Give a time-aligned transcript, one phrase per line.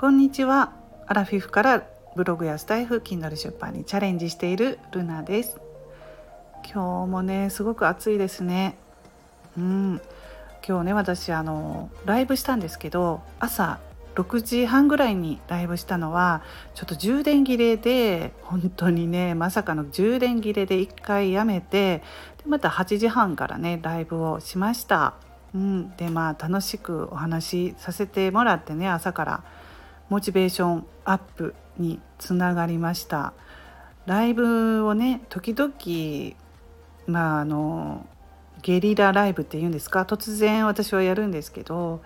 [0.00, 0.72] こんにちは。
[1.06, 5.60] アラフィフからブログやスタイフ Kindle 出版にチャレンジしているルナです。
[6.64, 8.78] 今日もねすごく暑いですね。
[9.58, 10.00] うん。
[10.66, 13.78] 今日ね私あのライブしたんですけど朝
[14.14, 16.40] 6時半ぐらいにライブしたのは
[16.74, 22.04] ちょっと充電切れで本当にねまさかの充電切れで1回やめてで
[22.46, 25.12] また8時半からねライブをしました。
[25.54, 29.44] うん、でまあ楽しくお話しさせてもらってね朝から
[30.10, 33.32] モチベーションアップにつながりました。
[34.06, 36.36] ライブをね時々
[37.06, 38.06] まああの
[38.62, 40.02] ゲリラライブっていうんですか？
[40.02, 42.02] 突然私はやるんですけど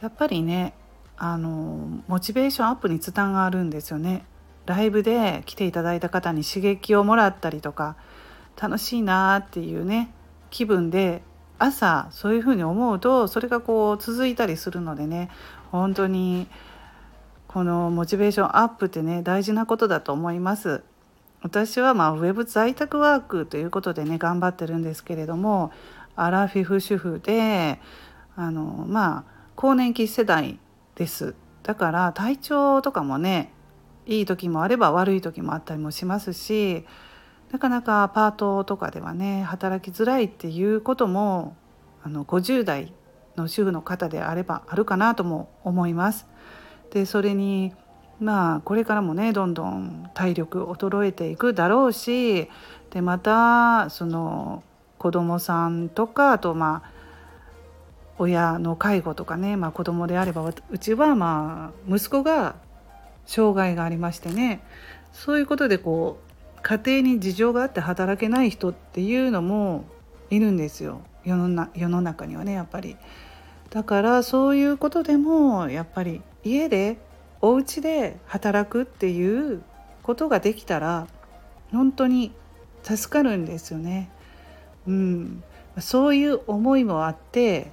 [0.00, 0.74] やっぱりね
[1.16, 4.24] あのモチベーションアップにつながるんですよね。
[4.66, 7.96] ライブで来ていただいた方に刺激をもらったりとか
[8.60, 10.12] 楽しいなっていうね
[10.50, 11.22] 気分で
[11.58, 15.30] 朝そういうふうに思うとそれがこう続いたりするのでね
[15.70, 16.48] 本当に
[17.54, 20.82] このモチベーションアップってね大事なことだと思います。
[21.40, 25.70] 私はまあウェブ在宅ワークということでね頑張ってるんですけれども
[26.16, 27.78] アラフィフ主婦で
[28.34, 30.58] あのまあ更年期世代
[30.96, 33.52] ですだから体調とかもね
[34.04, 36.84] いい時もあれば悪い時もあったりもしますし
[37.52, 41.56] なかなかパートとかではね働きづらいっていうことも
[42.02, 42.92] あの50代
[43.36, 46.26] の主婦の方であればあるかなとも思います。
[46.94, 47.74] でそれに
[48.20, 52.48] まあこれからもねどんどん体力衰えていくだろうし
[52.90, 54.62] でまたその
[54.98, 56.90] 子供さんとかあとまあ
[58.16, 62.54] 親の介護とかね、まあ、子供であればうちはまあ息子が
[63.26, 64.62] 障害がありましてね
[65.12, 66.18] そういうことでこ
[66.56, 69.84] う家庭に事情があって働けない人っていうのも
[70.30, 72.96] いるんですよ世の世の中にはねやっぱり。
[73.70, 76.98] だからそういうことでもやっぱり家で
[77.40, 79.62] お家で働くっていう
[80.02, 81.06] ことができたら
[81.72, 82.32] 本当に
[82.82, 84.10] 助かるんですよね。
[84.86, 85.42] うん、
[85.78, 87.72] そういう思いもあって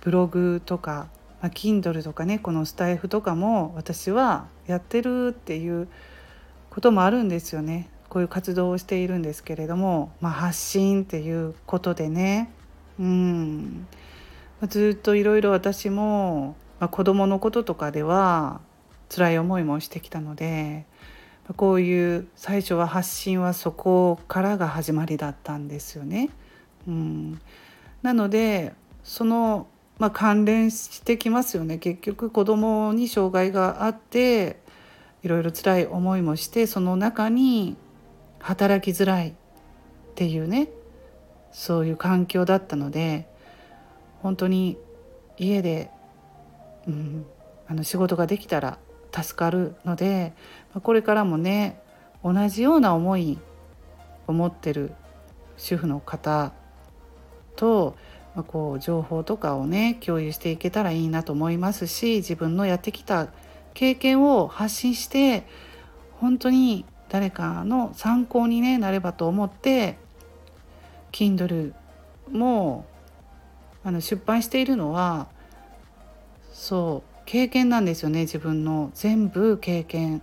[0.00, 1.08] ブログとか、
[1.42, 5.88] まあ、Kindle とかねこのスタイフとかも私はやってるっていう
[6.70, 7.90] こともあるんですよね。
[8.08, 12.50] こういう活動をしているんですけれども、まあ、発信っていうことでね
[12.98, 13.86] うん
[14.66, 18.60] ずっといろいろ私もまあ、子どものこととかでは
[19.08, 20.84] 辛い思いもしてきたので
[21.56, 26.28] こういう最初は発信はそこからが始まりだったんですよね。
[26.86, 27.40] うん、
[28.02, 29.66] なのでその、
[29.98, 34.60] まあ、関連してきますよね結局子どもに障害があって
[35.22, 37.76] いろいろ辛い思いもしてその中に
[38.38, 39.32] 働きづらいっ
[40.14, 40.68] ていうね
[41.52, 43.28] そういう環境だったので
[44.22, 44.78] 本当に
[45.36, 45.90] 家で
[46.88, 47.26] うん、
[47.68, 48.78] あの仕事ができたら
[49.12, 50.32] 助かるので
[50.82, 51.80] これからもね
[52.24, 53.38] 同じような思い
[54.26, 54.92] を持ってる
[55.56, 56.52] 主婦の方
[57.56, 57.96] と、
[58.46, 63.28] こう情報とかをね共有していけたらいいなと思いますし自分のやってきた
[63.74, 65.44] 経験を発信して
[66.20, 69.98] 本当に誰かの参考に、ね、なればと思って
[71.10, 71.72] Kindle
[72.30, 72.86] も
[73.82, 75.26] あの出版しているのは
[76.68, 80.20] そう経験なんですよね自分の全部経験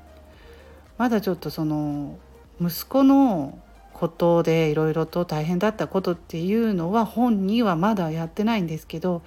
[1.00, 2.20] まだちょっとその
[2.62, 3.58] 息子の
[3.94, 9.24] ことでいろいろと大変だったことっていうのは本にはまだやってないんですけど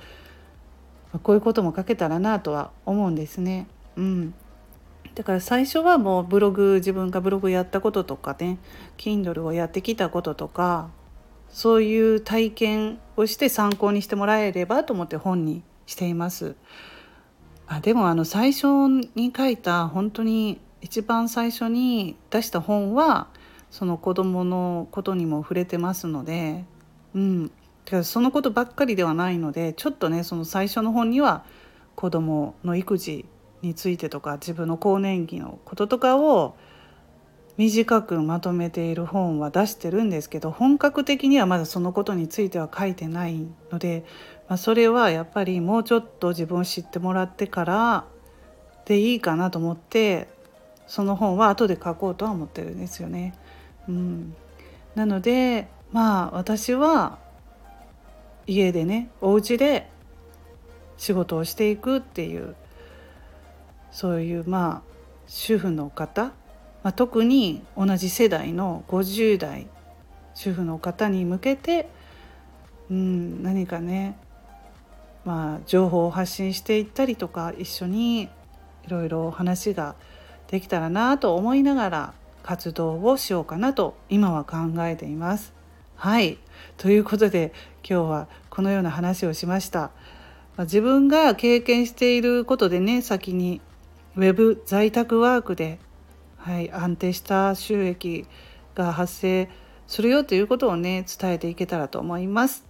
[1.25, 3.67] こういうことも書けたらなとは思うんですね。
[3.97, 4.35] うん、
[5.17, 8.59] だから最初はもうブログ自分がブログやったこととかね
[8.97, 10.91] Kindle をやってきたこととか
[11.49, 16.55] そういう体験をして参考にしてもらえればと思って本にしています。
[17.69, 23.29] あでもあの最初に書いた本当に一番最初に出した本は
[23.71, 26.65] その子供のことにも触れてますので、
[27.15, 27.51] うん、だ
[27.91, 31.45] からそのことばっかりではないのでちょっとねその最初の本には
[31.95, 33.27] 子供の育児
[33.61, 36.57] についてとか自分の更年期のこととかを
[37.59, 44.05] 短くまとめている本は出してるんですけど本格的にはまだそのことについては書いてないので、
[44.49, 48.05] まあ、それはやっぱりもうちょっと自分を知ってもらってから
[48.85, 50.29] でいいかなと思って
[50.87, 53.35] その本は後で書こうとは思ってるんですよね。
[53.89, 54.37] うん、
[54.95, 57.19] なのでまあ私は
[58.47, 59.91] 家でねお家で
[60.97, 62.55] 仕事をしていくっていう
[63.91, 64.93] そういうまあ
[65.27, 66.33] 主婦の方
[66.89, 69.67] まあ、特に同じ世代の50代
[70.33, 71.87] 主婦の方に向けて、
[72.91, 74.17] うん、何かね、
[75.27, 78.29] まあ、情報を発信していったりとか一緒にい
[78.89, 79.97] ろいろ話が
[80.47, 84.57] できたらなと思いながら活動をしようかなと今は考
[84.87, 85.53] えています。
[85.95, 86.39] はい
[86.79, 87.53] ということで
[87.87, 89.91] 今日はこのような話をしました。
[90.61, 93.61] 自分が経験していることでね先に
[94.17, 95.79] ウェブ在宅ワークで、
[96.49, 98.25] はい、安定した収益
[98.75, 99.51] が発生
[99.87, 102.65] するよということをね伝えていけたらと思います。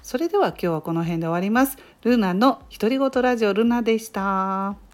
[0.00, 1.76] それでは今日はこの辺で終わります。
[2.04, 4.87] ルナの独り言ラジオルナでした。